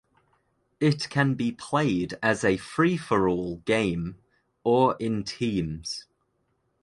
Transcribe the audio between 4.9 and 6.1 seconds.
in teams.